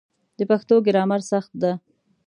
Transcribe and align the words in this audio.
د 0.37 0.39
پښتو 0.49 0.75
ګرامر 0.87 1.21
سخت 1.31 1.51
ده 1.61 1.71